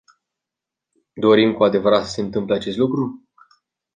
[1.15, 3.27] Dorim cu adevărat să se întâmple acest lucru?